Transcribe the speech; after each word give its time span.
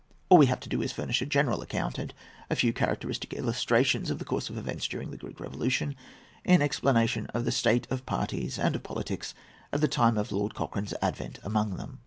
All 0.29 0.39
we 0.39 0.47
have 0.47 0.59
to 0.61 0.67
do 0.67 0.81
is 0.81 0.89
to 0.89 0.95
furnish 0.95 1.21
a 1.21 1.27
general 1.27 1.61
account, 1.61 1.99
and 1.99 2.11
a 2.49 2.55
few 2.55 2.73
characteristic 2.73 3.33
illustrations, 3.35 4.09
of 4.09 4.17
the 4.17 4.25
course 4.25 4.49
of 4.49 4.57
events 4.57 4.87
during 4.87 5.11
the 5.11 5.17
Greek 5.17 5.39
Revolution, 5.39 5.95
in 6.43 6.59
explanation 6.63 7.27
of 7.35 7.45
the 7.45 7.51
state 7.51 7.85
of 7.91 8.07
parties 8.07 8.57
and 8.57 8.75
of 8.75 8.81
politics 8.81 9.35
at 9.71 9.79
the 9.79 9.87
time 9.87 10.17
of 10.17 10.31
Lord 10.31 10.55
Cochrane's 10.55 10.95
advent 11.03 11.37
among 11.43 11.75
them. 11.75 11.99